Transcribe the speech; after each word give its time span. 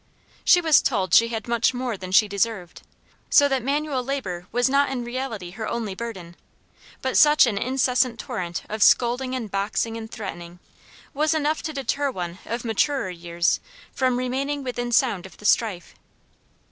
She 0.43 0.61
was 0.61 0.81
told 0.81 1.13
she 1.13 1.27
had 1.27 1.47
much 1.47 1.75
more 1.75 1.95
than 1.95 2.11
she 2.11 2.27
deserved. 2.27 2.81
So 3.29 3.47
that 3.47 3.61
manual 3.61 4.03
labor 4.03 4.47
was 4.51 4.67
not 4.67 4.89
in 4.89 5.03
reality 5.05 5.51
her 5.51 5.67
only 5.67 5.93
burden; 5.93 6.35
but 7.03 7.17
such 7.19 7.45
an 7.45 7.55
incessant 7.55 8.19
torrent 8.19 8.63
of 8.67 8.81
scolding 8.81 9.35
and 9.35 9.51
boxing 9.51 9.95
and 9.97 10.09
threatening, 10.09 10.57
was 11.13 11.35
enough 11.35 11.61
to 11.61 11.71
deter 11.71 12.09
one 12.09 12.39
of 12.47 12.65
maturer 12.65 13.11
years 13.11 13.59
from 13.93 14.17
remaining 14.17 14.63
within 14.63 14.91
sound 14.91 15.27
of 15.27 15.37
the 15.37 15.45
strife. 15.45 15.93